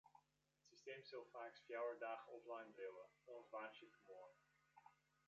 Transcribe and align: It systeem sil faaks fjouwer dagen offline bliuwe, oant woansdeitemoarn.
It 0.55 0.63
systeem 0.79 1.01
sil 1.09 1.25
faaks 1.33 1.61
fjouwer 1.67 1.99
dagen 2.05 2.33
offline 2.37 2.73
bliuwe, 2.79 3.05
oant 3.35 3.53
woansdeitemoarn. 3.53 4.35